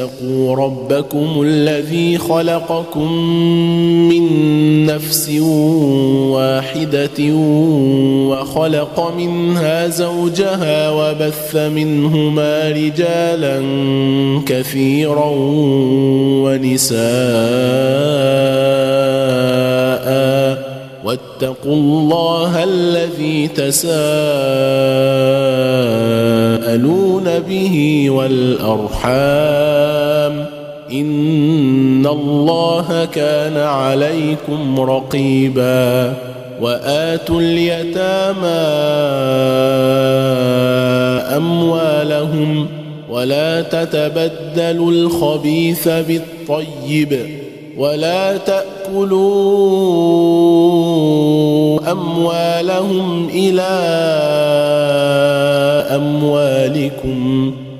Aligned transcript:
الناس 0.00 0.10
اتقوا 0.20 0.56
ربكم 0.56 1.42
الذي 1.42 2.18
خلقكم 2.18 3.12
من 4.08 4.24
نفس 4.86 5.30
واحدة 6.32 7.34
وخلق 8.30 9.12
منها 9.16 9.88
زوجها 9.88 10.90
وبث 10.90 11.56
منهما 11.56 12.68
رجالا 12.68 13.62
كثيرا 14.46 15.30
ونساء. 16.44 17.00
واتقوا 21.04 21.74
الله 21.74 22.64
الذي 22.64 23.48
تساءلون 23.48 23.90
به 27.48 28.10
والأرحام. 28.10 29.79
إن 30.92 32.06
الله 32.06 33.04
كان 33.04 33.56
عليكم 33.56 34.80
رقيبا 34.80 36.14
وآتوا 36.60 37.40
اليتامى 37.40 38.46
أموالهم 41.36 42.66
ولا 43.10 43.62
تتبدلوا 43.62 44.92
الخبيث 44.92 45.88
بالطيب 45.88 47.26
ولا 47.78 48.36
تأكلوا 48.36 49.30
أموالهم 51.92 53.28
إلى 53.28 53.70
أموالكم 55.96 57.52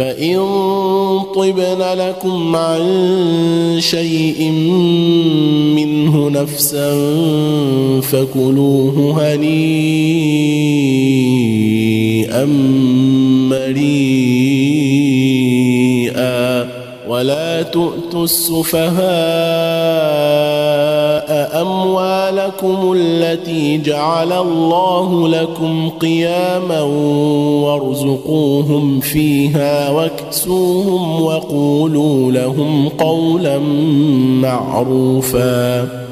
فان 0.00 0.40
طبن 1.34 1.82
لكم 1.98 2.56
عن 2.56 2.80
شيء 3.78 4.50
منه 5.76 6.30
نفسا 6.30 6.90
فكلوه 8.00 9.20
هنيئا 9.20 9.64
مريئا 14.80 15.10
ولا 17.08 17.62
تؤتوا 17.62 18.24
السفهاء 18.24 19.79
اموالكم 22.50 22.92
التي 22.92 23.78
جعل 23.78 24.32
الله 24.32 25.28
لكم 25.28 25.88
قياما 25.88 26.82
وارزقوهم 27.62 29.00
فيها 29.00 29.90
واكسوهم 29.90 31.22
وقولوا 31.22 32.32
لهم 32.32 32.88
قولا 32.88 33.58
معروفا 34.42 35.99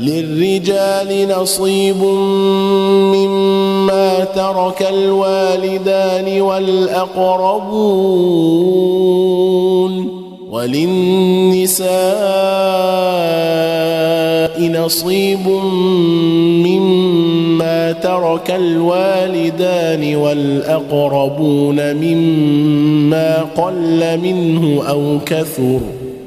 للرجال 0.00 1.28
نصيب 1.28 2.02
مما 3.14 4.24
ترك 4.24 4.86
الوالدان 4.90 6.40
والأقربون 6.40 8.08
وللنساء 10.50 11.88
نصيب 14.84 15.48
مما 16.66 17.92
ترك 17.92 18.50
الوالدان 18.50 20.16
والأقربون 20.16 21.94
مما 21.94 23.42
قل 23.56 24.18
منه 24.22 24.82
أو 24.88 25.18
كثر 25.26 25.80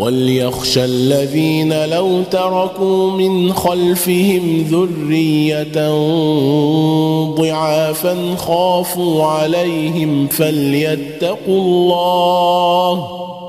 وليخشى 0.00 0.84
الذين 0.84 1.84
لو 1.84 2.22
تركوا 2.22 3.10
من 3.10 3.52
خلفهم 3.52 4.66
ذرية 4.70 5.90
ضعافا 7.34 8.34
خافوا 8.36 9.24
عليهم 9.24 10.26
فليتقوا 10.26 11.60
الله 11.60 13.06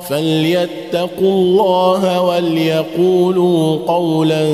فليتقوا 0.09 1.31
الله 1.31 2.21
وليقولوا 2.21 3.77
قولا 3.87 4.45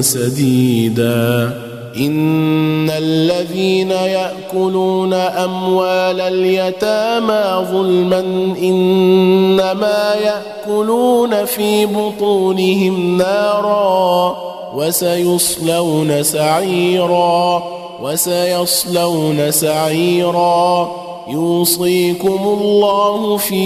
سديدا 0.00 1.61
إن 1.96 2.90
الذين 2.90 3.90
يأكلون 3.90 5.12
أموال 5.14 6.20
اليتامى 6.20 7.66
ظلما 7.72 8.20
إنما 8.62 10.14
يأكلون 10.24 11.44
في 11.44 11.86
بطونهم 11.86 13.16
نارا 13.18 14.36
وسيصلون 14.74 16.22
سعيرا 16.22 17.62
وسيصلون 18.02 19.50
سعيرا 19.50 20.92
يوصيكم 21.28 22.58
الله 22.60 23.36
في 23.36 23.62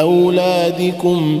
أولادكم 0.00 1.40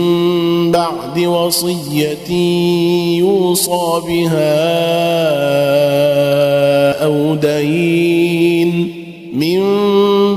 بعد 0.71 1.19
وصية 1.19 2.31
يوصى 3.19 4.01
بها 4.07 4.61
أو 7.05 7.35
دين 7.35 8.93
من 9.33 9.61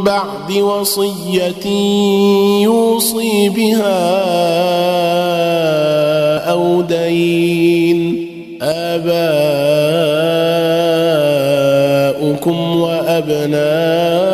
بعد 0.02 0.52
وصية 0.52 1.66
يوصي 2.62 3.48
بها 3.48 4.04
أو 6.50 6.80
دين 6.80 8.28
آباؤكم 11.44 12.80
وأبناؤكم 12.80 14.33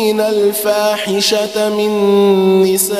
ياتين 0.00 0.20
الفاحشة 0.20 1.68
من 1.76 1.92
نسائكم 2.62 2.98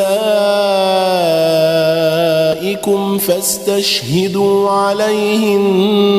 فاستشهدوا 3.18 4.70
عليهن 4.70 6.10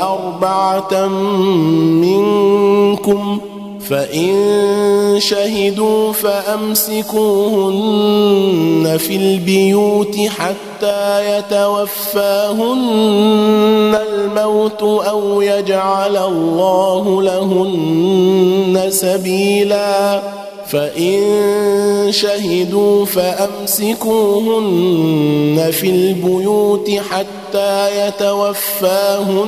أربعة 0.00 1.08
منكم 2.06 3.38
فإن 3.80 4.34
شهدوا 5.18 6.12
فأمسكوهن 6.12 7.16
في 8.98 9.16
البيوت 9.16 10.16
حتى 10.38 10.65
يتوفاهن 11.38 12.76
الموت 14.12 14.82
أو 14.82 15.42
يجعل 15.42 16.16
الله 16.16 17.22
لهن 17.22 18.86
سبيلا. 18.90 20.22
فإن 20.66 21.22
شهدوا 22.10 23.04
فأمسكوهن 23.04 24.10
في 25.72 25.90
البيوت 25.90 26.90
حتى 26.90 28.06
يتوفاهن 28.06 29.44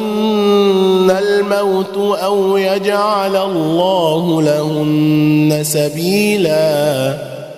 الموت 1.19 1.97
أو 1.97 2.57
يجعل 2.57 3.37
الله 3.37 4.43
لهن 4.43 5.61
سبيلا. 5.63 7.28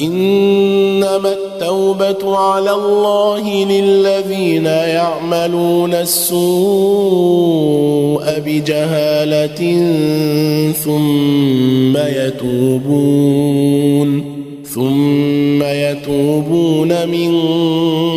إنما 0.00 1.32
التوبة 1.32 2.36
على 2.36 2.70
الله 2.70 3.64
للذين 3.64 4.66
يعملون 4.66 5.94
السوء 5.94 6.40
بجهالة 8.46 9.60
ثم 10.72 11.96
يتوبون 11.96 13.20
ثم 14.74 15.62
يتوبون 15.62 17.08
من 17.08 17.32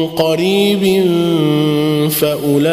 قريب 0.08 1.04
فأولئك 2.10 2.68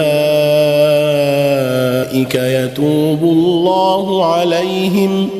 يتوب 2.34 3.22
الله 3.22 4.24
عليهم. 4.24 5.39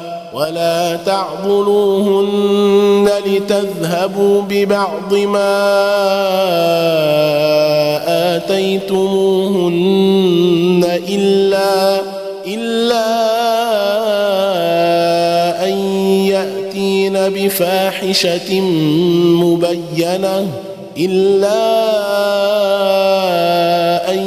ولا 0.33 0.95
تعضلوهن 1.05 2.49
لتذهبوا 3.25 4.41
ببعض 4.49 5.13
ما 5.13 5.57
آتيتموهن 8.35 9.71
إلا 11.07 12.01
إلا 12.47 13.11
أن 15.63 15.77
يأتين 16.27 17.13
بفاحشة 17.13 18.61
مبينة 19.41 20.47
إلا 20.97 21.61
أن 24.11 24.19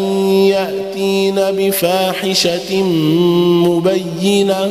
يأتين 0.49 1.35
بفاحشة 1.35 2.83
مبينة. 3.67 4.71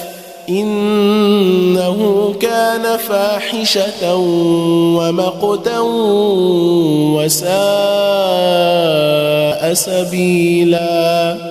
إنه 0.51 2.33
كان 2.41 2.97
فاحشة 2.97 4.15
ومقتا 4.97 5.79
وساء 7.15 7.51
سبيلا. 9.73 11.50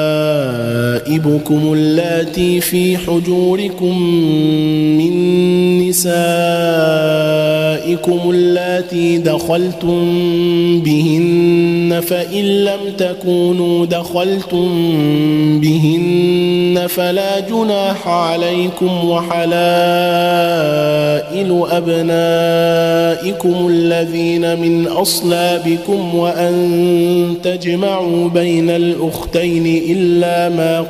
وربائبكم 1.01 1.73
اللاتي 1.73 2.61
في 2.61 2.97
حجوركم 2.97 4.01
من 4.97 5.11
نسائكم 5.89 6.19
اللاتي 8.29 9.17
دخلتم 9.17 9.99
بهن 10.79 12.01
فإن 12.07 12.45
لم 12.45 12.79
تكونوا 12.97 13.85
دخلتم 13.85 14.69
بهن 15.59 16.87
فلا 16.87 17.39
جناح 17.39 18.07
عليكم 18.07 19.09
وحلائل 19.09 19.51
أبنائكم 21.71 23.67
الذين 23.67 24.59
من 24.59 24.87
أصلابكم 24.87 26.15
وأن 26.15 27.37
تجمعوا 27.43 28.29
بين 28.29 28.69
الأختين 28.69 29.65
إلا 29.89 30.49
ما 30.49 30.81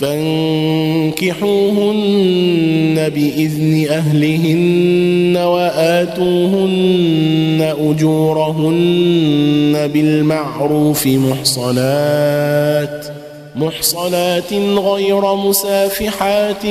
فانكحوهن 0.00 1.44
بإذن 3.08 3.86
أهلهن 3.90 5.36
وآتوهن 5.36 6.94
أجورهن 7.80 9.90
بالمعروف 9.92 11.06
محصنات 11.06 13.06
محصنات 13.56 14.52
غير 14.78 15.34
مسافحات 15.34 16.66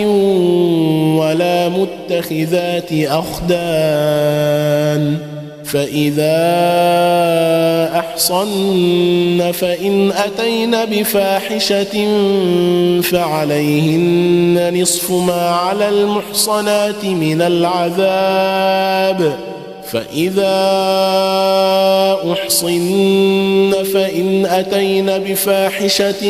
ولا 1.15 1.69
متخذات 1.69 2.93
أخدان. 2.93 4.53
فإذا 5.73 6.39
أحصن 7.99 9.51
فإن 9.51 10.11
أتين 10.11 10.85
بفاحشة 10.85 12.07
فعليهن 13.01 14.81
نصف 14.81 15.11
ما 15.11 15.49
على 15.49 15.89
المحصنات 15.89 17.05
من 17.05 17.41
العذاب 17.41 18.73
فإذا 19.91 20.59
أحصن 22.31 23.73
فإن 23.93 24.45
أتين 24.45 25.05
بفاحشة 25.05 26.23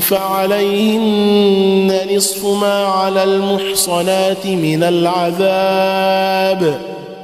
فعليهن 0.00 1.92
نصف 2.16 2.44
ما 2.44 2.84
على 2.84 3.24
المحصنات 3.24 4.46
من 4.46 4.82
العذاب 4.82 6.10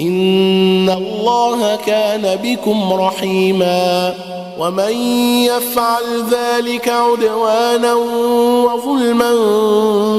ان 0.00 0.90
الله 0.90 1.76
كان 1.76 2.36
بكم 2.42 2.92
رحيما 2.92 4.14
ومن 4.58 4.92
يفعل 5.42 6.04
ذلك 6.30 6.88
عدوانا 6.88 7.94
وظلما 8.64 9.30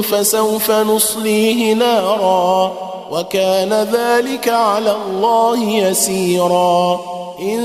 فسوف 0.02 0.70
نصليه 0.70 1.74
نارا 1.74 2.72
وكان 3.10 3.72
ذلك 3.72 4.48
على 4.48 4.96
الله 5.06 5.64
يسيرا. 5.64 7.00
إن 7.42 7.60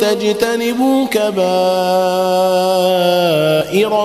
تجتنبوا 0.00 1.06
كبائر 1.06 1.36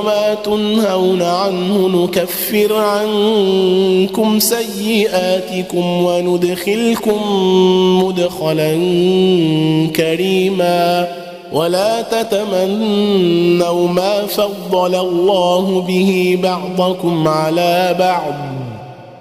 ما 0.02 0.34
تنهون 0.44 1.22
عنه 1.22 1.88
نكفر 1.88 2.76
عنكم 2.76 4.40
سيئاتكم 4.40 6.04
وندخلكم 6.04 7.20
مدخلا 8.04 8.74
كريما. 9.96 11.08
ولا 11.54 12.02
تتمنوا 12.02 13.88
ما 13.88 14.26
فضل 14.26 14.96
الله 14.96 15.82
به 15.88 16.40
بعضكم 16.44 17.28
على 17.28 17.96
بعض. 18.00 18.61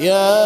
يا 0.00 0.38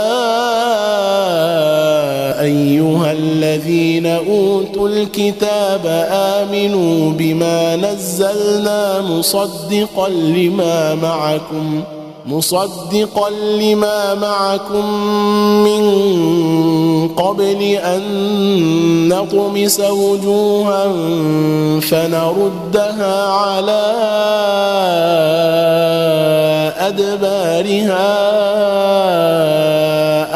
أيها 2.41 3.13
الذين 3.13 4.07
أوتوا 4.07 4.89
الكتاب 4.89 6.07
آمنوا 6.13 7.11
بما 7.11 7.77
نزلنا 7.77 9.01
مصدقا 9.01 10.09
لما 10.09 10.95
معكم 10.95 11.83
مصدقا 12.27 13.31
لما 13.31 14.15
معكم 14.15 14.87
من 15.65 15.83
قبل 17.09 17.63
أن 17.63 18.03
نطمس 19.09 19.81
وجوها 19.81 20.85
فنردها 21.81 23.29
على 23.29 23.83
أدبارها 26.79 28.23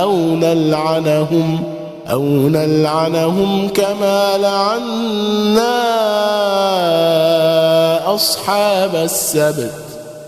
أو 0.03 0.17
نلعنهم 0.17 1.65
أو 2.11 2.23
نلعنهم 2.23 3.69
كما 3.69 4.39
لعنا 4.39 5.75
أصحاب 8.15 8.95
السبت. 8.95 9.86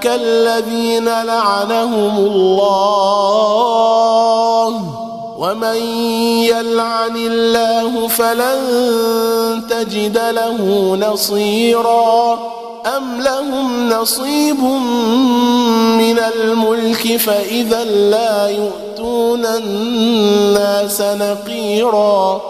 أولئك 0.00 0.20
الذين 0.20 1.04
لعنهم 1.04 2.18
الله. 2.18 2.70
ومن 5.38 5.76
يلعن 6.44 7.16
الله 7.16 8.08
فلن 8.08 9.62
تجد 9.70 10.18
له 10.18 10.58
نصيرا. 11.00 12.38
أم 12.96 13.20
لهم 13.20 13.88
نصيب 13.88 14.60
من 16.00 16.18
الملك 16.18 17.16
فإذا 17.16 17.84
لا 17.84 18.48
يؤتون 18.48 19.46
الناس 19.46 21.00
نقيرا. 21.00 22.40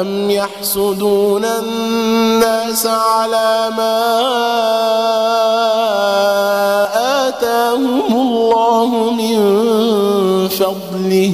أم 0.00 0.30
يحسدون 0.30 1.44
الناس 1.44 2.86
على 2.86 3.70
ما 3.76 4.10
آتاهم 7.40 8.12
الله 8.12 9.12
من 9.12 9.38
فضله 10.48 11.32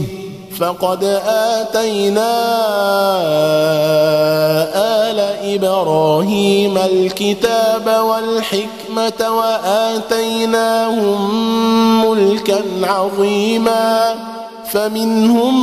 فقد 0.58 1.04
آتينا 1.26 2.34
آل 4.74 5.20
إبراهيم 5.54 6.78
الكتاب 6.78 7.86
والحكمة 8.04 9.30
وآتيناهم 9.38 11.20
ملكا 12.04 12.62
عظيما 12.82 14.14
فمنهم 14.70 15.54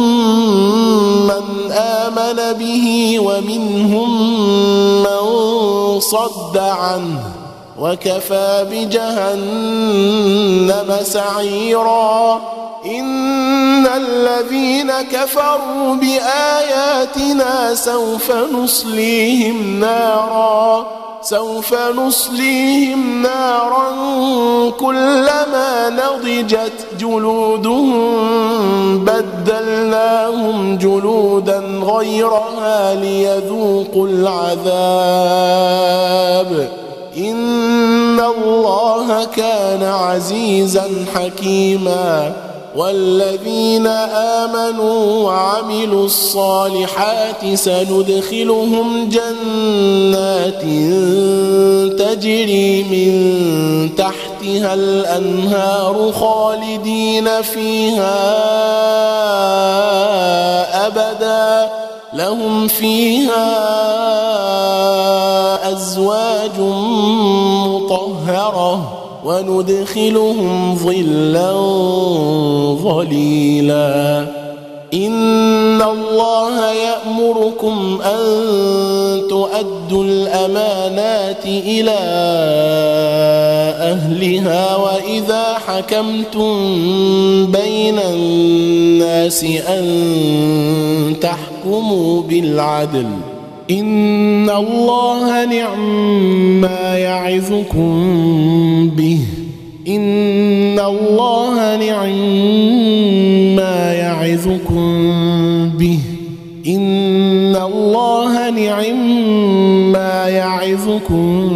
من 1.27 1.71
آمن 1.71 2.53
به 2.59 3.17
ومنهم 3.19 4.09
من 5.03 5.99
صد 5.99 6.57
عنه 6.57 7.42
وكفى 7.83 8.65
بجهنم 8.71 9.39
سعيرا. 11.03 12.41
إن 12.85 13.87
الذين 13.87 14.91
كفروا 15.11 15.95
بآياتنا 15.95 17.75
سوف 17.75 18.31
نصليهم 18.31 19.79
نارا. 19.79 20.85
سوف 21.21 21.73
نصليهم 21.73 23.21
نارا 23.21 23.89
كلما 24.69 25.89
نضجت 25.89 26.87
جلودهم 26.99 27.95
بدلناهم 29.05 30.77
جلودا 30.77 31.59
غيرها 31.83 32.95
ليذوقوا 32.95 34.07
العذاب. 34.07 34.83
ان 37.17 38.19
الله 38.19 39.23
كان 39.23 39.83
عزيزا 39.83 40.89
حكيما 41.15 42.33
والذين 42.75 43.87
آمنوا 43.87 45.23
وعملوا 45.23 46.05
الصالحات 46.05 47.53
سندخلهم 47.53 49.09
جنات 49.09 50.61
تجري 51.99 52.83
من 52.83 53.89
تحتها 53.97 54.73
الأنهار 54.73 56.11
خالدين 56.11 57.41
فيها 57.41 58.23
أبدا 60.87 61.69
لهم 62.15 62.67
فيها 62.67 63.53
أزواج 65.71 66.59
مطهرة 67.67 68.99
وندخلهم 69.25 70.75
ظلا 70.75 71.53
ظليلا. 72.83 74.27
إن 74.93 75.81
الله 75.81 76.71
يأمركم 76.71 77.99
أن 78.05 78.21
تؤدوا 79.29 80.03
الأمانات 80.03 81.45
إلى 81.45 81.99
أهلها 83.79 84.75
وإذا 84.75 85.57
حكمتم 85.67 86.55
بين 87.45 87.99
الناس 87.99 89.43
أن 89.43 89.83
تحكموا 91.21 91.52
بالعدل. 92.29 93.05
إن 93.71 94.49
الله 94.49 95.45
نعم 95.45 96.61
ما 96.61 96.97
يعظكم 96.97 97.93
به. 98.89 99.19
إن 99.87 100.79
الله 100.79 101.75
نعم 101.75 102.17
ما 103.55 103.93
يعظكم 103.93 104.89
به. 105.69 105.99
إن 106.67 107.55
الله 107.55 108.49
نعم 108.49 109.11
ما 109.91 110.27
يعظكم 110.29 111.49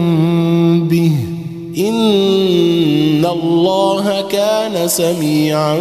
به. 0.87 1.11
إن 1.77 3.25
الله 3.25 4.21
كان 4.21 4.87
سميعا 4.87 5.79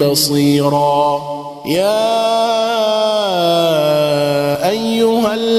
بصيرا. 0.00 1.20
يا 1.66 2.77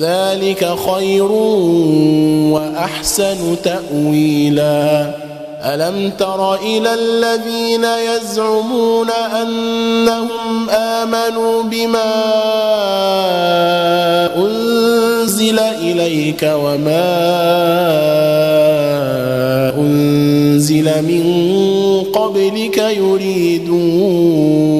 ذلك 0.00 0.74
خير 0.86 1.32
وأحسن 2.52 3.56
تأويلا. 3.64 5.10
ألم 5.64 6.12
تر 6.18 6.54
إلى 6.54 6.94
الذين 6.94 7.84
يزعمون 7.84 9.10
أنهم 9.42 10.70
آمنوا 10.70 11.62
بما 11.62 12.12
أنزل 14.36 15.58
إليك 15.58 16.42
وما 16.42 17.20
أنزل 19.78 20.84
من 20.84 21.24
قبلك 22.12 22.78
يريدون 22.78 24.79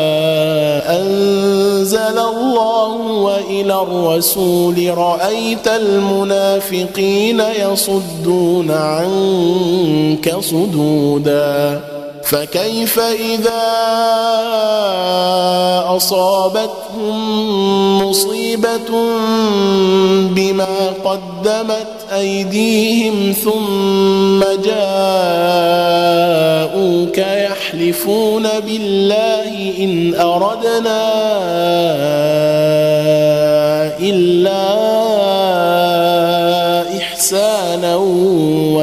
والى 3.61 3.81
الرسول 3.81 4.97
رأيت 4.97 5.67
المنافقين 5.67 7.43
يصدون 7.59 8.71
عنك 8.71 10.35
صدودا. 10.39 11.81
فكيف 12.23 12.99
إذا 12.99 13.61
أصابتهم 15.95 17.17
مصيبة 18.09 18.89
بما 20.35 20.93
قدمت 21.05 21.87
أيديهم 22.13 23.33
ثم 23.43 24.39
جاءوك 24.63 25.91
يحلفون 27.17 28.47
بالله 28.67 29.73
إن 29.79 30.15
أردنا 30.15 31.11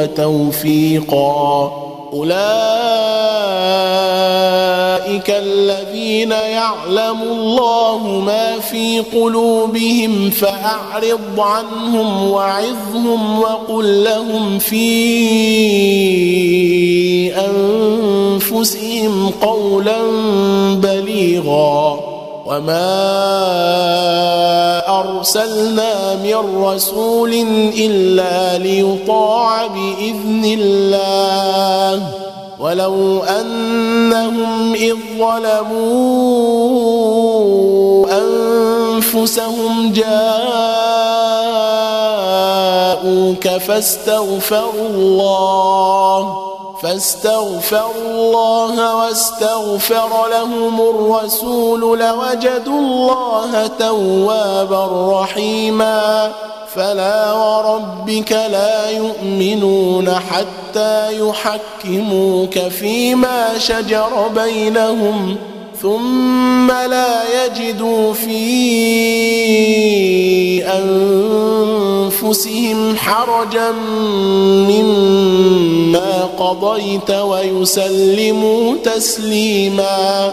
وتوفيقا. 0.02 1.72
أولئك 2.12 2.38
الذين 5.30 6.30
يعلم 6.30 7.22
الله 7.22 8.22
ما 8.26 8.58
في 8.58 9.00
قلوبهم 9.00 10.30
فأعرض 10.30 11.40
عنهم 11.40 12.30
وعظهم 12.30 13.40
وقل 13.40 14.04
لهم 14.04 14.58
في 14.58 14.88
أنفسهم 17.36 19.30
قولا 19.42 19.98
بليغا. 20.74 22.00
وما 22.46 22.88
أرسلنا 25.00 26.14
من 26.14 26.64
رسول 26.64 27.34
إلا 27.78 28.58
ليطاع 28.58 29.66
بإذن 29.66 30.44
الله. 30.44 32.02
ولو 32.60 33.22
أنهم 33.22 34.74
إذ 34.74 34.94
ظلموا 35.18 36.48
أنفسهم 38.10 39.92
جاءوك 39.92 40.08
فاستغفروا 43.48 44.88
الله. 44.88 46.47
فاستغفروا 46.82 48.10
الله 48.10 48.96
واستغفر 48.96 50.28
لهم 50.30 50.80
الرسول 50.80 51.80
لوجدوا 51.80 52.78
الله 52.78 53.66
توابا 53.66 55.22
رحيما. 55.22 56.32
فلا 56.74 57.32
وربك 57.32 58.32
لا 58.32 58.90
يؤمنون 58.90 60.14
حتى 60.14 61.20
يحكموك 61.20 62.58
فيما 62.58 63.58
شجر 63.58 64.28
بينهم. 64.34 65.36
ثم 65.82 66.70
لا 66.70 67.44
يجدوا 67.44 68.12
في 68.12 68.38
أنفسهم 72.18 72.96
حرجا 72.96 73.70
مما 74.70 76.24
قضيت 76.38 77.10
ويسلموا 77.10 78.76
تسليما 78.84 80.32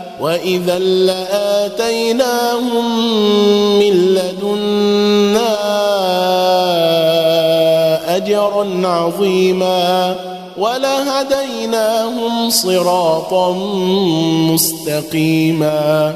وإذا 0.21 0.79
لآتيناهم 0.79 2.85
من 3.79 3.93
لدنا 4.13 5.51
أجرا 8.17 8.87
عظيما 8.87 10.15
ولهديناهم 10.57 12.49
صراطا 12.49 13.51
مستقيما 14.51 16.15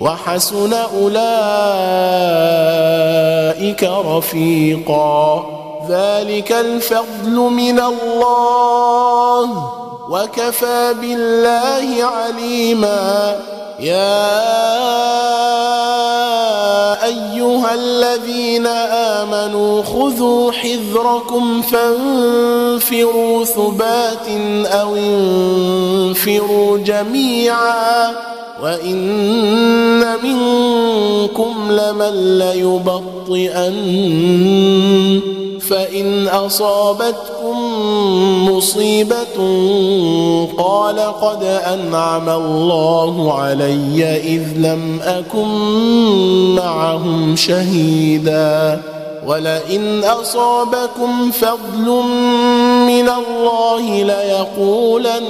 وحسن 0.00 0.72
أولئك 0.72 1.20
رفيقا. 3.84 5.44
ذلك 5.88 6.52
الفضل 6.52 7.34
من 7.34 7.80
الله. 7.80 9.72
وكفى 10.10 10.94
بالله 11.00 12.04
عليما. 12.04 13.36
يا 13.80 14.28
أيها 17.04 17.74
الذين 17.74 18.66
آمنوا 18.66 19.82
خذوا 19.82 20.52
حذركم 20.52 21.62
فانفروا 21.62 23.44
ثبات 23.44 24.28
أو 24.66 24.96
انفروا 24.96 26.78
جميعا. 26.78 28.27
وإن 28.62 30.00
منكم 30.22 31.54
لمن 31.70 32.38
ليبطئن 32.38 33.74
فإن 35.70 36.28
أصابتكم 36.28 37.56
مصيبة 38.50 39.36
قال 40.58 41.00
قد 41.00 41.42
أنعم 41.44 42.28
الله 42.28 43.32
علي 43.32 44.16
إذ 44.16 44.42
لم 44.56 45.00
أكن 45.02 45.48
معهم 46.54 47.36
شهيدا 47.36 48.82
ولئن 49.26 50.04
أصابكم 50.04 51.30
فضل 51.30 51.86
من 52.86 53.08
الله 53.08 54.02
ليقولن 54.02 55.28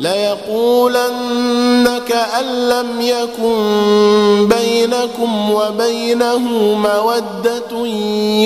ليقولن 0.00 1.88
كأن 2.08 2.68
لم 2.68 3.00
يكن 3.00 4.48
بينكم 4.48 5.50
وبينه 5.50 6.38
مودة 6.74 7.86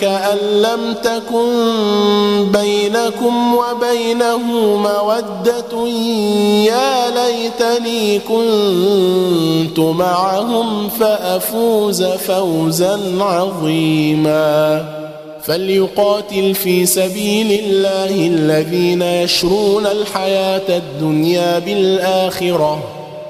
كأن 0.00 0.38
لم 0.62 0.94
تكن 1.02 1.46
بينكم 2.52 3.54
وبينه 3.54 4.38
مودة 4.76 5.88
يا 6.64 7.10
ليتني 7.10 8.18
كنت 8.18 9.78
معهم 9.78 10.88
فأفوز 10.88 12.02
فوزا 12.02 13.00
عظيما. 13.20 14.84
فليقاتل 15.42 16.54
في 16.54 16.86
سبيل 16.86 17.60
الله 17.64 18.26
الذين 18.26 19.02
يشرون 19.02 19.86
الحياة 19.86 20.68
الدنيا 20.68 21.58
بالآخرة. 21.58 22.95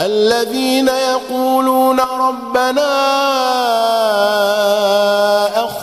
الذين 0.00 0.88
يقولون 0.88 2.00
ربنا 2.00 2.90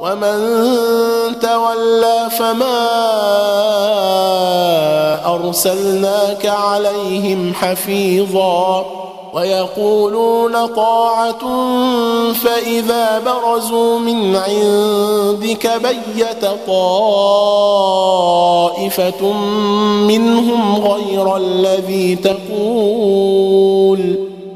ومن 0.00 0.38
تولى 1.40 2.28
فما 2.38 2.80
أرسلناك 5.34 6.46
عليهم 6.46 7.54
حفيظا 7.54 8.86
ويقولون 9.32 10.66
طاعة 10.66 11.38
فإذا 12.32 13.18
برزوا 13.18 13.98
من 13.98 14.36
عندك 14.36 15.70
بيت 15.82 16.44
طائفة 16.66 18.12
منهم 20.08 20.86
غير 20.86 21.36
الذي 21.36 22.16
تقول 22.16 23.50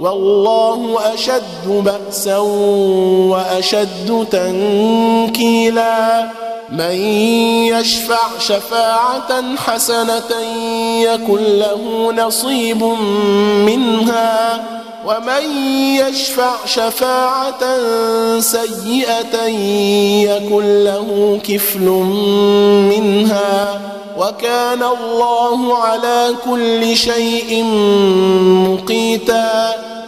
والله 0.00 0.98
أشد 1.14 1.66
بأسا 1.66 2.38
وأشد 3.28 4.26
تنكيلا. 4.30 6.28
من 6.72 6.94
يشفع 7.70 8.38
شفاعة 8.38 9.56
حسنة 9.56 10.30
يكن 11.00 11.42
له 11.42 12.12
نصيب 12.12 12.84
منها. 13.66 14.64
ومن 15.06 15.56
يشفع 15.96 16.54
شفاعة 16.66 17.60
سيئة 18.40 19.44
يكن 20.26 20.84
له 20.84 21.40
كفل 21.44 21.80
منها 22.90 23.80
وكان 24.18 24.82
الله 24.82 25.78
على 25.78 26.34
كل 26.44 26.96
شيء 26.96 27.64
مقيتا 28.68 29.74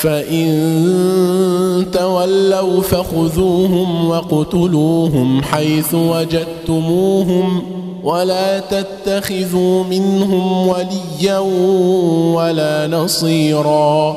فإن 0.00 1.86
تولوا 1.92 2.82
فخذوهم 2.82 4.08
واقتلوهم 4.08 5.42
حيث 5.42 5.94
وجدتموهم 5.94 7.62
ولا 8.04 8.58
تتخذوا 8.60 9.84
منهم 9.84 10.68
وليا 10.68 11.38
ولا 12.34 12.86
نصيرا 12.86 14.16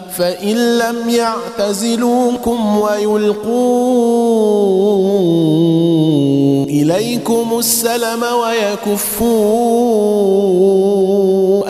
فإن 0.17 0.77
لم 0.77 1.09
يعتزلوكم 1.09 2.77
ويلقوا 2.77 3.51
إليكم 6.65 7.49
السلم 7.59 8.23
ويكفوا 8.23 9.31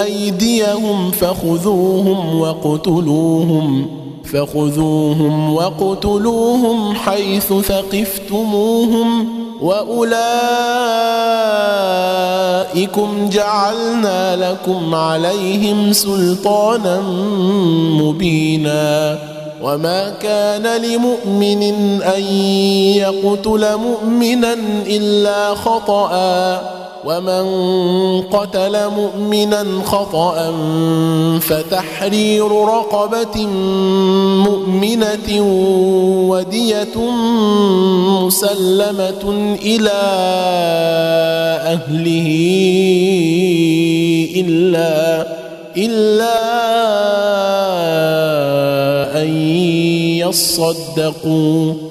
أيديهم 0.03 1.11
فخذوهم 1.11 2.39
وقتلوهم 2.39 4.00
فخذوهم 4.33 5.53
وقتلوهم 5.53 6.95
حيث 6.95 7.53
ثقفتموهم 7.53 9.29
وأولئكم 9.61 10.29
جعلنا 13.29 14.51
لكم 14.51 14.95
عليهم 14.95 15.93
سلطانا 15.93 17.01
مبينا 18.01 19.19
وما 19.63 20.09
كان 20.09 20.81
لمؤمن 20.81 21.63
أن 22.01 22.23
يقتل 22.95 23.77
مؤمنا 23.77 24.53
إلا 24.87 25.55
خطأ 25.55 26.80
ومن 27.05 27.43
قتل 28.21 28.89
مؤمنا 28.89 29.65
خطأ 29.85 30.53
فتحرير 31.39 32.51
رقبة 32.51 33.45
مؤمنة 34.47 35.41
ودية 36.29 36.97
مسلمة 38.21 39.55
إلى 39.61 40.01
أهله 41.73 42.27
إلا 44.35 45.27
إلا 45.77 46.37
أن 49.21 49.29
يصدقوا 50.17 51.90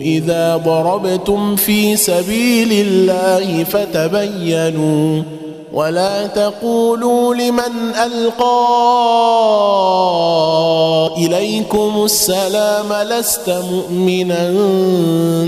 إذا 0.00 0.56
ضربتم 0.56 1.56
في 1.56 1.96
سبيل 1.96 2.72
الله 2.72 3.64
فتبينوا 3.64 5.22
ولا 5.72 6.26
تقولوا 6.26 7.34
لمن 7.34 7.94
ألقى 8.06 8.60
إليكم 11.16 12.02
السلام 12.04 12.92
لست 12.92 13.50
مؤمنا 13.70 14.50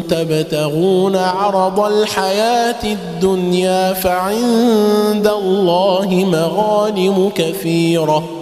تبتغون 0.09 1.16
عرض 1.16 1.80
الحياة 1.80 2.84
الدنيا 2.84 3.92
فعند 3.92 5.26
الله 5.26 6.09
مغانم 6.32 7.30
كثيرة 7.34 8.41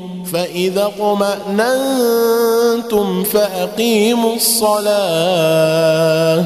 فإذا 0.33 0.91
اطمأننتم 0.99 3.23
فأقيموا 3.23 4.35
الصلاة. 4.35 6.45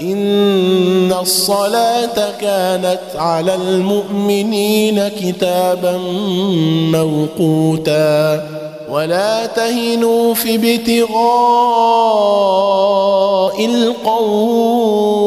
إن 0.00 1.14
الصلاة 1.20 2.30
كانت 2.40 3.00
على 3.16 3.54
المؤمنين 3.54 5.08
كتابا 5.08 5.98
موقوتا. 6.92 8.46
ولا 8.90 9.46
تهنوا 9.46 10.34
في 10.34 10.54
ابتغاء 10.54 11.06
القوم. 13.64 15.26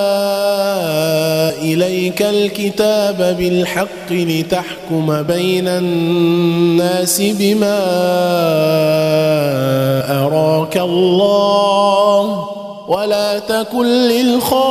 اليك 2.11 2.21
الكتاب 2.21 3.37
بالحق 3.37 4.11
لتحكم 4.11 5.21
بين 5.21 5.67
الناس 5.67 7.21
بما 7.21 7.79
أراك 10.25 10.77
الله 10.77 12.45
ولا 12.87 13.39
تكن 13.39 13.85
للخائنين 13.85 14.65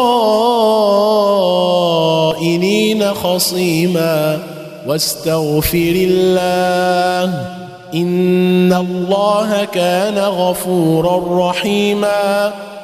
خصيما 3.14 4.38
واستغفر 4.86 5.94
الله 5.96 7.44
إن 7.94 8.72
الله 8.72 9.64
كان 9.64 10.18
غفورا 10.18 11.48
رحيما 11.50 12.52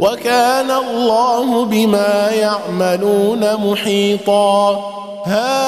وكان 0.00 0.70
الله 0.70 1.64
بما 1.64 2.30
يعملون 2.30 3.54
محيطا. 3.56 4.80
ها 5.26 5.60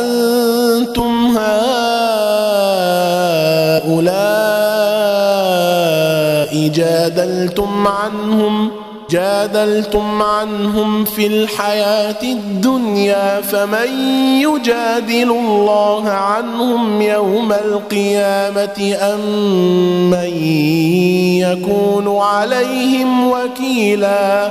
أنتم 0.00 1.38
هؤلاء 1.38 1.80
جادلتم 6.68 7.88
عنهم؟ 7.88 8.79
جادلتم 9.10 10.22
عنهم 10.22 11.04
في 11.04 11.26
الحياة 11.26 12.22
الدنيا 12.22 13.40
فمن 13.40 13.88
يجادل 14.40 15.30
الله 15.30 16.08
عنهم 16.08 17.02
يوم 17.02 17.52
القيامة 17.52 18.96
أم 19.00 19.20
من 20.10 20.42
يكون 21.40 22.18
عليهم 22.18 23.30
وكيلا 23.30 24.50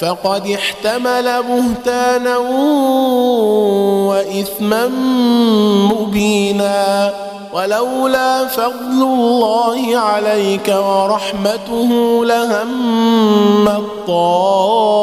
فقد 0.00 0.46
احتمل 0.46 1.42
بهتانا 1.42 2.36
وإثما 4.08 4.88
مبينا 5.92 7.12
ولولا 7.54 8.46
فضل 8.46 9.02
الله 9.02 9.96
عليك 9.96 10.68
ورحمته 10.68 12.24
لهم 12.24 13.68
طائفة 14.06 14.96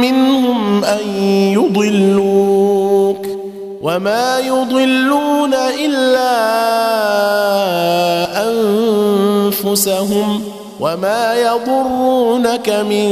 منهم 0.00 0.84
أن 0.84 1.22
يضلوك 1.52 3.26
وما 3.82 4.38
يضلون 4.38 5.54
إلا 5.54 6.38
أنفسهم 8.48 10.57
وما 10.80 11.34
يضرونك 11.34 12.68
من 12.68 13.08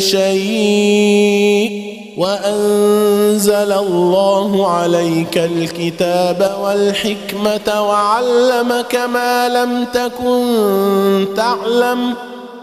شيء 0.00 1.90
وانزل 2.18 3.72
الله 3.72 4.70
عليك 4.70 5.38
الكتاب 5.38 6.56
والحكمه 6.62 7.82
وعلمك 7.88 8.94
ما 8.94 9.48
لم 9.48 9.84
تكن 9.84 11.26
تعلم 11.36 12.14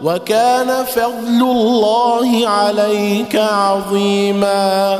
وكان 0.04 0.86
فضل 0.86 1.42
الله 1.42 2.48
عليك 2.48 3.36
عظيما 3.36 5.00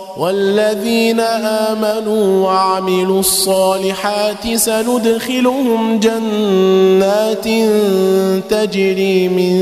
والذين 0.17 1.19
آمنوا 1.69 2.45
وعملوا 2.45 3.19
الصالحات 3.19 4.55
سندخلهم 4.55 5.99
جنات 5.99 7.47
تجري 8.49 9.27
من 9.27 9.55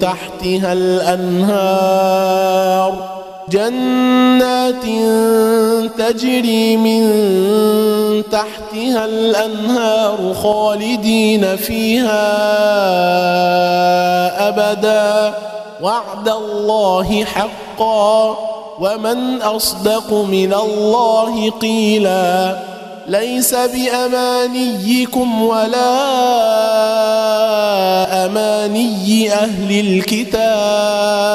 تحتها 0.00 0.72
الأنهار. 0.72 2.04
جنات 3.50 4.84
تجري 5.98 6.76
من 6.76 7.02
تحتها 8.32 9.04
الأنهار 9.04 10.34
خالدين 10.42 11.56
فيها 11.56 12.24
أبدا. 14.48 15.34
وعد 15.82 16.28
الله 16.28 17.24
حقا 17.24 18.38
ومن 18.80 19.42
أصدق 19.42 20.12
من 20.12 20.54
الله 20.54 21.50
قيلا 21.50 22.58
ليس 23.06 23.54
بأمانيكم 23.54 25.42
ولا 25.42 25.94
أماني 28.26 29.32
أهل 29.32 29.80
الكتاب 29.80 31.34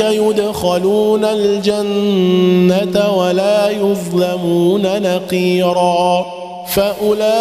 يدخلون 0.00 1.24
الجنة 1.24 3.10
ولا 3.16 3.70
يظلمون 3.70 5.02
نقيرا 5.02 6.26
فأولئك 6.66 7.32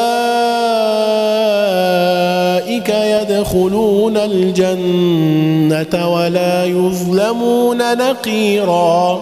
يدخلون 2.90 4.18
الجنة 4.18 5.34
ولا 6.14 6.66
يظلمون 6.66 7.98
نقيرا 7.98 9.22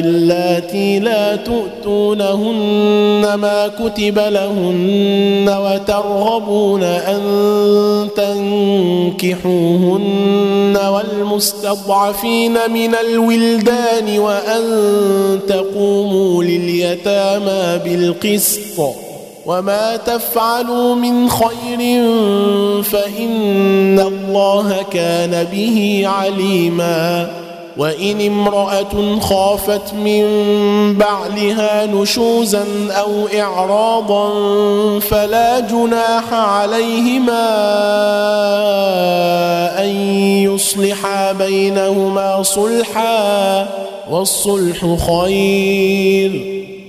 اللاتي 0.00 0.98
لا 0.98 1.36
تؤتونهن 1.36 3.34
ما 3.34 3.68
كتب 3.68 4.18
لهن 4.18 5.56
وترغبون 5.64 6.82
أن 6.82 7.20
تنكحوهن 9.20 9.98
والمستضعفين 10.92 12.52
من 12.52 12.94
الولدان 12.94 14.18
وأن 14.18 14.62
تقوموا 15.48 16.44
لليتامى 16.44 17.78
بالقسط 17.84 18.20
القسط 18.40 18.80
وما 19.46 19.96
تفعلوا 19.96 20.94
من 20.94 21.28
خير 21.28 21.78
فإن 22.82 24.00
الله 24.00 24.82
كان 24.92 25.46
به 25.52 26.02
عليما 26.06 27.30
وإن 27.80 28.20
امرأة 28.20 29.20
خافت 29.20 29.94
من 29.94 30.24
بعلها 30.98 31.86
نشوزا 31.86 32.64
أو 32.90 33.26
إعراضا 33.26 34.28
فلا 34.98 35.60
جناح 35.60 36.32
عليهما 36.32 37.48
أن 39.84 39.88
يصلحا 40.44 41.32
بينهما 41.32 42.42
صلحا 42.42 43.66
والصلح 44.10 44.96
خير 45.10 46.60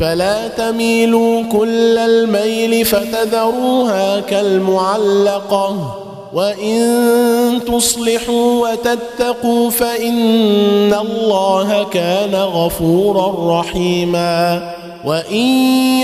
فلا 0.00 0.48
تميلوا 0.48 1.42
كل 1.42 1.98
الميل 1.98 2.84
فتذروها 2.84 4.20
كالمعلقة. 4.20 5.96
وإن 6.34 7.60
تصلحوا 7.66 8.68
وتتقوا 8.68 9.70
فإن 9.70 10.94
الله 10.94 11.86
كان 11.92 12.34
غفورا 12.34 13.60
رحيما. 13.60 14.70
وإن 15.04 15.46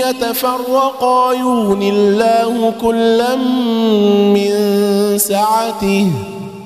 يتفرقا 0.09 1.33
يغن 1.33 1.81
الله 1.81 2.73
كلا 2.81 3.35
من 4.35 4.53
سعته. 5.17 6.11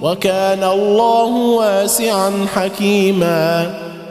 وكان 0.01 0.63
الله 0.63 1.25
واسعا 1.35 2.45
حكيما. 2.55 3.71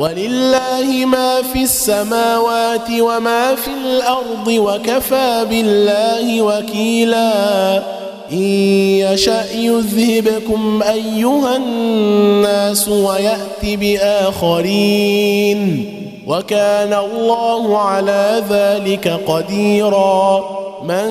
ولله 0.00 1.04
ما 1.04 1.42
في 1.52 1.62
السماوات 1.62 2.90
وما 3.00 3.54
في 3.54 3.70
الأرض 3.84 4.46
وكفى 4.48 5.46
بالله 5.50 6.42
وكيلا. 6.42 7.76
إن 8.32 8.42
يشأ 9.12 9.44
يذهبكم 9.54 10.82
أيها 10.82 11.56
الناس 11.56 12.88
ويأت 12.88 13.64
بآخرين. 13.64 15.60
وكان 16.26 16.94
الله 16.94 17.78
على 17.78 18.42
ذلك 18.50 19.20
قديرا. 19.26 20.44
من 20.84 21.10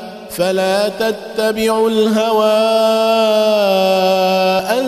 فلا 0.37 0.89
تتبعوا 0.89 1.89
الهوى 1.89 2.45
أن 4.79 4.87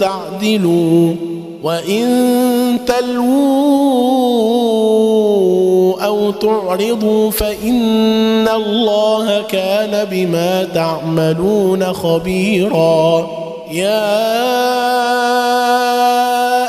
تعدلوا 0.00 1.14
وإن 1.62 2.78
تلووا 2.86 4.12
أو 6.04 6.30
تعرضوا 6.30 7.30
فإن 7.30 8.48
الله 8.48 9.42
كان 9.42 10.06
بما 10.10 10.64
تعملون 10.74 11.92
خبيرا. 11.92 13.30
يا 13.70 14.32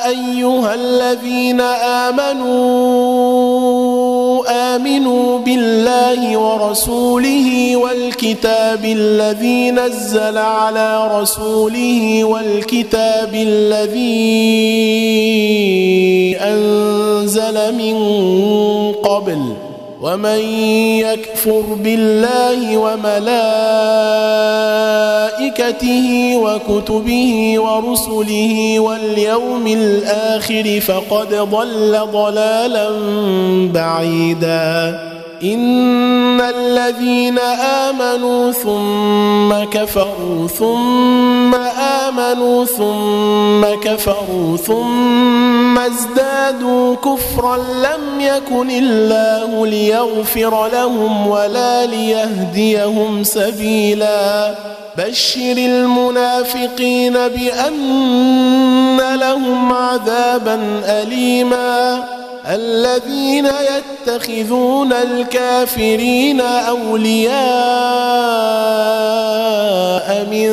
أيها 0.08 0.74
الذين 0.74 1.62
آمنوا 2.08 3.83
آمنوا 4.76 5.40
بالله 5.40 6.38
ورسوله 6.38 7.78
والكتاب 7.78 8.86
الذي 8.86 9.72
نزل 9.72 10.38
على 10.38 11.20
رسوله 11.20 12.24
والكتاب 12.24 13.34
الذي 13.34 14.54
أنزل 16.42 17.76
من 17.76 17.96
قبل 18.94 19.42
ومن 20.04 20.40
يكفر 21.00 21.64
بالله 21.80 22.78
وملائكته 22.78 23.18
وكتبه 26.38 27.56
ورسله 27.60 28.80
واليوم 28.80 29.68
الآخر 29.68 30.80
فقد 30.82 31.36
ضل 31.36 32.00
ضلالا 32.12 32.90
بعيدا. 33.74 35.00
إن 35.44 36.42
الذين 36.42 37.40
آمنوا 37.90 38.52
ثم 38.52 39.64
كفروا 39.72 40.48
ثم 40.48 41.56
آمنوا 42.08 42.66
ثم 42.66 43.80
كفروا 43.82 44.58
ثم 44.58 45.78
ازدادوا 45.80 46.96
كفرا 46.96 47.58
لم 47.58 48.20
يكن 48.22 48.70
الله 48.70 49.68
ليغفر 49.68 50.68
لهم 50.68 51.28
ولا 51.28 51.86
ليهديهم 51.86 53.24
سبيلا 53.24 54.56
بشر 54.98 55.58
المنافقين 55.58 57.14
بأن 57.14 58.98
لهم 59.16 59.74
عذابا 59.74 60.82
اليما. 60.86 62.04
الذين 62.48 63.46
يتخذون 63.46 64.94
الكافرين 64.94 66.42
أولياء 66.42 67.34
من 70.32 70.50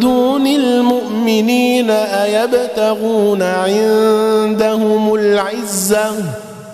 دون 0.00 0.46
المؤمنين 0.46 1.90
أيبتغون 1.90 3.42
عندهم 3.42 5.14
العزة؟ 5.14 6.12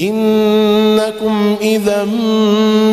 إنكم 0.00 1.56
إذا 1.60 2.08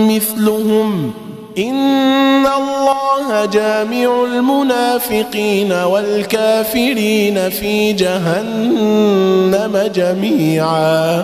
مثلهم 0.10 1.14
إن 1.58 2.45
الله 2.45 3.45
جامع 3.45 4.24
المنافقين 4.26 5.72
والكافرين 5.72 7.49
في 7.49 7.93
جهنم 7.93 9.91
جميعا. 9.95 11.24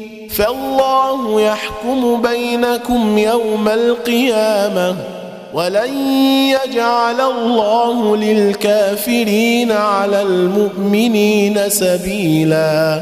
فالله 0.37 1.41
يحكم 1.41 2.21
بينكم 2.21 3.17
يوم 3.17 3.67
القيامة 3.67 4.95
ولن 5.53 5.93
يجعل 6.47 7.21
الله 7.21 8.17
للكافرين 8.17 9.71
على 9.71 10.21
المؤمنين 10.21 11.69
سبيلا 11.69 13.01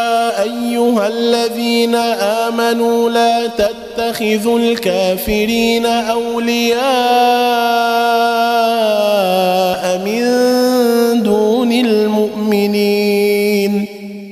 أيها 0.41 1.07
الذين 1.07 1.95
آمنوا 2.45 3.09
لا 3.09 3.47
تتخذوا 3.47 4.59
الكافرين 4.59 5.85
أولياء 5.85 6.81
من 10.05 10.23
دون 11.23 11.71
المؤمنين 11.71 13.21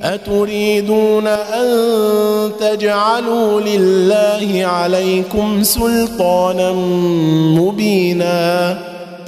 أتريدون 0.03 1.27
أن 1.27 1.69
تجعلوا 2.59 3.61
لله 3.61 4.65
عليكم 4.65 5.63
سلطانا 5.63 6.71
مبينا 7.59 8.77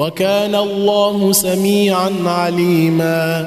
وكان 0.00 0.54
الله 0.54 1.32
سميعا 1.32 2.10
عليما. 2.26 3.46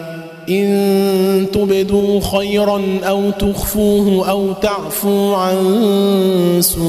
إن 0.49 1.45
تبدوا 1.53 2.19
خيرا 2.19 2.81
أو 3.03 3.29
تخفوه 3.29 4.29
أو 4.29 4.53
تعفوا 4.61 5.35
عن 5.35 5.57
سوء 6.59 6.83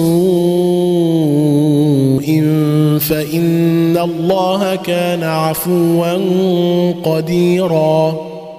فإن 3.01 3.99
الله 3.99 4.75
كان 4.75 5.23
عفوا 5.23 6.13
قديرا. 7.05 8.34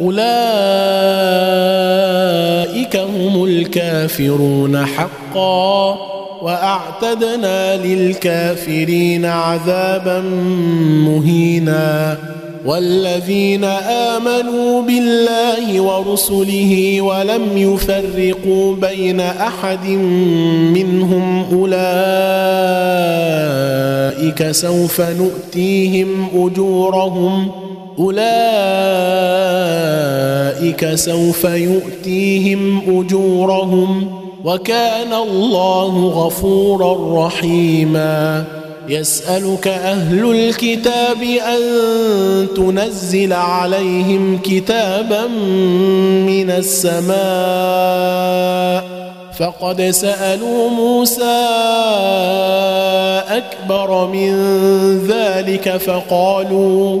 أولئك 0.00 0.20
هم 2.96 3.44
الكافرون 3.44 4.86
حقا 4.86 5.98
وأعتدنا 6.42 7.76
للكافرين 7.76 9.24
عذابا 9.24 10.20
مهينا 11.04 12.18
والذين 12.64 13.64
آمنوا 14.14 14.82
بالله 14.82 15.80
ورسله 15.80 17.00
ولم 17.00 17.42
يفرقوا 17.56 18.76
بين 18.76 19.20
أحد 19.20 19.86
منهم 20.74 21.44
أولئك 21.52 21.80
سوف 24.50 25.00
نؤتيهم 25.00 26.28
أجورهم 26.34 27.50
أولئك 27.98 28.20
سوف 30.94 31.44
يؤتيهم 31.44 32.82
أجورهم 33.00 34.20
وكان 34.44 35.12
الله 35.12 36.08
غفورا 36.08 37.26
رحيما. 37.26 38.44
يسألك 38.88 39.68
أهل 39.68 40.30
الكتاب 40.30 41.22
أن 41.22 41.60
تنزل 42.56 43.32
عليهم 43.32 44.38
كتابا 44.44 45.26
من 46.26 46.50
السماء. 46.50 47.20
فقد 49.38 49.82
سألوا 49.82 50.70
موسى 50.70 51.46
أكبر 53.28 54.06
من 54.06 54.32
ذلك 55.08 55.76
فقالوا 55.76 57.00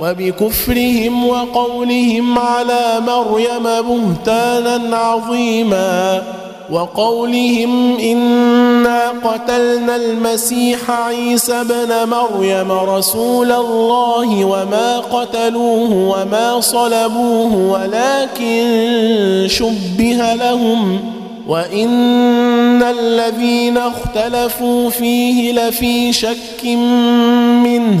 وبكفرهم 0.00 1.28
وقولهم 1.28 2.38
على 2.38 3.00
مريم 3.06 3.62
بهتانا 3.62 4.96
عظيما 4.96 6.22
وقولهم 6.70 7.98
إنا 7.98 9.08
قتلنا 9.24 9.96
المسيح 9.96 10.90
عيسى 10.90 11.64
بن 11.64 12.08
مريم 12.08 12.72
رسول 12.72 13.52
الله 13.52 14.44
وما 14.44 14.98
قتلوه 14.98 15.92
وما 15.92 16.60
صلبوه 16.60 17.54
ولكن 17.56 19.46
شبه 19.48 20.34
لهم 20.34 21.00
وإن 21.48 22.82
الذين 22.82 23.78
اختلفوا 23.78 24.90
فيه 24.90 25.52
لفي 25.52 26.12
شك 26.12 26.64
منه 27.64 28.00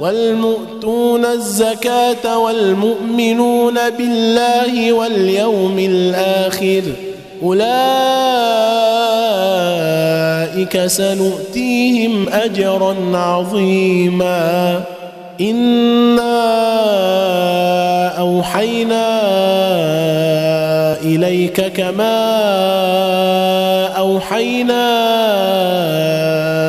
والمؤتون 0.00 1.24
الزكاة 1.24 2.38
والمؤمنون 2.38 3.74
بالله 3.98 4.92
واليوم 4.92 5.78
الآخر. 5.78 6.82
أولئك 7.42 7.66
سنؤتيهم 10.86 12.28
اجرا 12.28 12.96
عظيما. 13.14 14.82
إنا 15.40 16.48
أوحينا 18.18 19.18
إليك 21.02 21.72
كما 21.72 22.18
أوحينا 23.98 24.88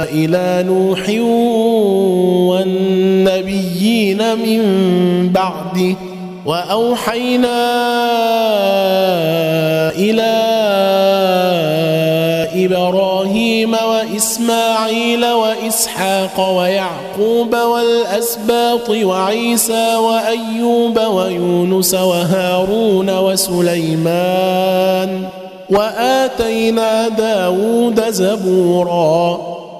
إلى 0.04 0.64
نوح 0.68 1.10
من 4.36 4.62
بعده 5.34 5.96
وأوحينا 6.46 7.60
إلى 9.96 10.40
إبراهيم 12.66 13.74
وإسماعيل 13.74 15.26
وإسحاق 15.26 16.50
ويعقوب 16.58 17.56
والأسباط 17.56 18.90
وعيسى 18.90 19.96
وأيوب 19.96 21.00
ويونس 21.00 21.94
وهارون 21.94 23.18
وسليمان 23.18 24.60
وآتينا 25.70 27.08
داود 27.08 28.10
زبورا 28.10 29.59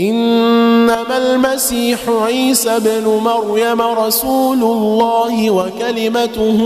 إنما 0.00 1.16
المسيح 1.16 1.98
عيسى 2.08 2.76
ابن 2.76 3.04
مريم 3.04 3.82
رسول 3.82 4.62
الله 4.62 5.50
وكلمته 5.50 6.60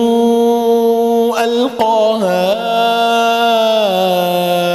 ألقاها 1.44 2.52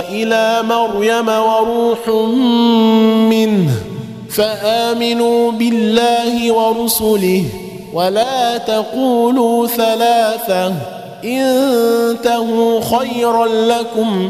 إلى 0.09 0.63
مريم 0.63 1.27
وروح 1.29 2.07
منه 3.29 3.71
فآمنوا 4.29 5.51
بالله 5.51 6.51
ورسله 6.51 7.43
ولا 7.93 8.57
تقولوا 8.57 9.67
ثلاثة 9.67 10.73
إنتهوا 11.23 12.81
خيرا 12.81 13.45
لكم 13.45 14.29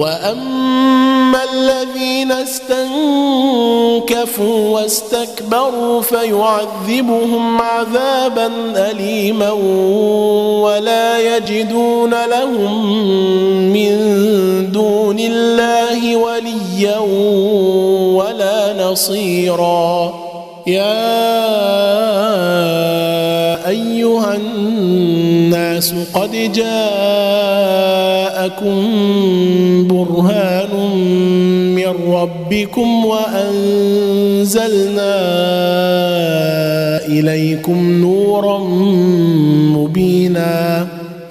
واما 0.00 1.38
الذين 1.52 2.32
استنكفوا 2.32 2.80
واستكبروا 4.80 6.02
فيعذبهم 6.02 7.60
عذابا 7.60 8.50
اليما 8.90 9.50
ولا 10.62 11.36
يجدون 11.36 12.10
لهم 12.26 12.92
من 13.72 13.92
دون 14.72 15.16
الله 15.18 16.16
وليا 16.16 16.98
ولا 18.16 18.84
نصيرا 18.84 20.14
يا 20.66 21.10
ايها 23.68 24.34
الناس 24.34 25.94
قد 26.14 26.34
جاءكم 28.40 29.88
برهان 29.88 30.72
من 31.74 32.12
ربكم 32.12 33.04
وأنزلنا 33.04 35.14
إليكم 37.06 37.90
نورا 38.00 38.58
مبينا. 39.76 40.86